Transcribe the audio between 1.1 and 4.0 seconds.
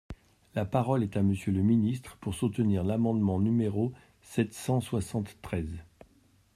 à Monsieur le ministre, pour soutenir l’amendement numéro